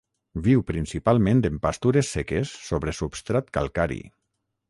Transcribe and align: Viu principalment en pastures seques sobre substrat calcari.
Viu 0.45 0.61
principalment 0.69 1.43
en 1.49 1.59
pastures 1.65 2.09
seques 2.17 2.55
sobre 2.71 2.97
substrat 3.03 3.55
calcari. 3.59 4.01